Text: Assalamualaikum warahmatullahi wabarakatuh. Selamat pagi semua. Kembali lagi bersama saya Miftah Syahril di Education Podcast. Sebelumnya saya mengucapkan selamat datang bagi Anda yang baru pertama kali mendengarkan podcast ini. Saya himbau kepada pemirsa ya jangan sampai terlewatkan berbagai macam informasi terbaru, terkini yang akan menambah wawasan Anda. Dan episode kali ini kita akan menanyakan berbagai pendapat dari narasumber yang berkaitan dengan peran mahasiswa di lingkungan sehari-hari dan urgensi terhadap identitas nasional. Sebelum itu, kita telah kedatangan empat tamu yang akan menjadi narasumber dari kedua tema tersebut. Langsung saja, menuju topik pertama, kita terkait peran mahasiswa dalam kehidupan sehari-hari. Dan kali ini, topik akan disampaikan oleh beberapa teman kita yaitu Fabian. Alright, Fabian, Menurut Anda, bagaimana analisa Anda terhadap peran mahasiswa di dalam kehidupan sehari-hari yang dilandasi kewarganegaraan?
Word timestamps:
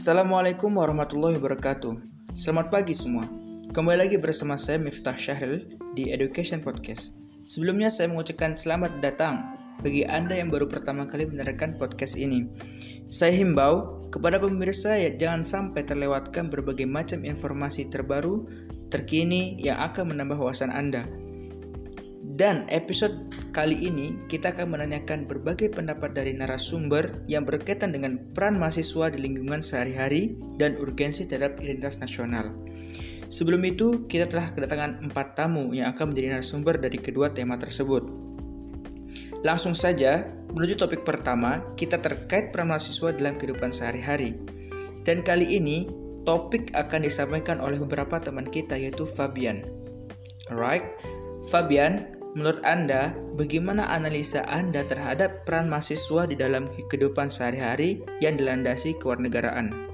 Assalamualaikum 0.00 0.80
warahmatullahi 0.80 1.36
wabarakatuh. 1.36 1.92
Selamat 2.32 2.72
pagi 2.72 2.96
semua. 2.96 3.28
Kembali 3.68 4.08
lagi 4.08 4.16
bersama 4.16 4.56
saya 4.56 4.80
Miftah 4.80 5.12
Syahril 5.12 5.76
di 5.92 6.08
Education 6.08 6.64
Podcast. 6.64 7.20
Sebelumnya 7.44 7.92
saya 7.92 8.08
mengucapkan 8.08 8.56
selamat 8.56 9.04
datang 9.04 9.60
bagi 9.84 10.08
Anda 10.08 10.40
yang 10.40 10.48
baru 10.48 10.72
pertama 10.72 11.04
kali 11.04 11.28
mendengarkan 11.28 11.76
podcast 11.76 12.16
ini. 12.16 12.48
Saya 13.12 13.44
himbau 13.44 14.08
kepada 14.08 14.40
pemirsa 14.40 14.96
ya 14.96 15.12
jangan 15.12 15.44
sampai 15.44 15.84
terlewatkan 15.84 16.48
berbagai 16.48 16.88
macam 16.88 17.20
informasi 17.20 17.92
terbaru, 17.92 18.48
terkini 18.88 19.60
yang 19.60 19.84
akan 19.84 20.16
menambah 20.16 20.40
wawasan 20.40 20.72
Anda. 20.72 21.04
Dan 22.30 22.70
episode 22.70 23.26
kali 23.50 23.90
ini 23.90 24.14
kita 24.30 24.54
akan 24.54 24.78
menanyakan 24.78 25.26
berbagai 25.26 25.74
pendapat 25.74 26.14
dari 26.14 26.30
narasumber 26.30 27.26
yang 27.26 27.42
berkaitan 27.42 27.90
dengan 27.90 28.22
peran 28.30 28.54
mahasiswa 28.54 29.10
di 29.10 29.18
lingkungan 29.18 29.66
sehari-hari 29.66 30.38
dan 30.54 30.78
urgensi 30.78 31.26
terhadap 31.26 31.58
identitas 31.58 31.98
nasional. 31.98 32.54
Sebelum 33.26 33.62
itu, 33.66 34.06
kita 34.06 34.30
telah 34.30 34.54
kedatangan 34.54 35.02
empat 35.10 35.34
tamu 35.34 35.74
yang 35.74 35.90
akan 35.90 36.14
menjadi 36.14 36.38
narasumber 36.38 36.78
dari 36.78 37.02
kedua 37.02 37.34
tema 37.34 37.58
tersebut. 37.58 38.06
Langsung 39.42 39.74
saja, 39.74 40.22
menuju 40.54 40.78
topik 40.78 41.02
pertama, 41.02 41.74
kita 41.74 41.98
terkait 41.98 42.54
peran 42.54 42.70
mahasiswa 42.70 43.10
dalam 43.10 43.38
kehidupan 43.42 43.74
sehari-hari. 43.74 44.38
Dan 45.02 45.26
kali 45.26 45.58
ini, 45.58 45.90
topik 46.22 46.78
akan 46.78 47.06
disampaikan 47.06 47.58
oleh 47.58 47.82
beberapa 47.82 48.22
teman 48.22 48.46
kita 48.46 48.78
yaitu 48.78 49.02
Fabian. 49.02 49.66
Alright, 50.46 50.86
Fabian, 51.48 52.19
Menurut 52.30 52.62
Anda, 52.62 53.10
bagaimana 53.34 53.90
analisa 53.90 54.46
Anda 54.46 54.86
terhadap 54.86 55.42
peran 55.42 55.66
mahasiswa 55.66 56.30
di 56.30 56.38
dalam 56.38 56.70
kehidupan 56.86 57.26
sehari-hari 57.26 58.06
yang 58.22 58.38
dilandasi 58.38 58.94
kewarganegaraan? 59.02 59.90